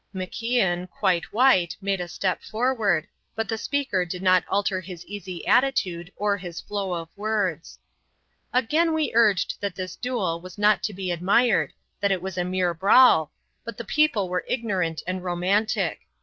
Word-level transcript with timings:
MacIan, 0.15 0.89
quite 0.89 1.31
white, 1.31 1.77
made 1.79 2.01
a 2.01 2.07
step 2.07 2.41
forward, 2.41 3.07
but 3.35 3.47
the 3.47 3.55
speaker 3.59 4.03
did 4.03 4.23
not 4.23 4.43
alter 4.47 4.81
his 4.81 5.05
easy 5.05 5.45
attitude 5.45 6.11
or 6.15 6.37
his 6.39 6.59
flow 6.59 6.93
of 6.95 7.15
words. 7.15 7.77
"Again 8.51 8.95
we 8.95 9.11
urged 9.13 9.57
that 9.61 9.75
this 9.75 9.95
duel 9.95 10.41
was 10.41 10.57
not 10.57 10.81
to 10.81 10.93
be 10.95 11.11
admired, 11.11 11.71
that 11.99 12.11
it 12.11 12.23
was 12.23 12.35
a 12.35 12.43
mere 12.43 12.73
brawl, 12.73 13.31
but 13.63 13.77
the 13.77 13.85
people 13.85 14.27
were 14.27 14.43
ignorant 14.47 15.03
and 15.05 15.23
romantic. 15.23 15.99